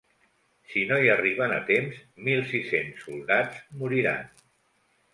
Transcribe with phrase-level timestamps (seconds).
[0.71, 2.01] Si no hi arriben a temps,
[2.31, 4.29] mil sis-cents soldats moriran.